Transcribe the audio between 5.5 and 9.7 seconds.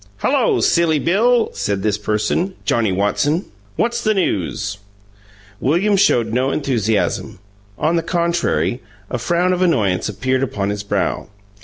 William showed no enthusiasm; on the contrary, a frown of